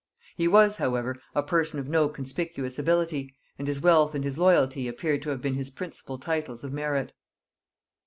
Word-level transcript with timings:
He 0.35 0.47
was 0.47 0.77
however 0.77 1.21
a 1.35 1.43
person 1.43 1.79
of 1.79 1.87
no 1.87 2.09
conspicuous 2.09 2.79
ability, 2.79 3.35
and 3.59 3.67
his 3.67 3.81
wealth 3.81 4.15
and 4.15 4.23
his 4.23 4.35
loyalty 4.39 4.87
appear 4.87 5.19
to 5.19 5.29
have 5.29 5.43
been 5.43 5.53
his 5.53 5.69
principal 5.69 6.17
titles 6.17 6.63
of 6.63 6.73
merit. 6.73 7.11